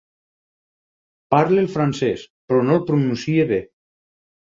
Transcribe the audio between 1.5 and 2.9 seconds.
el francès, però no el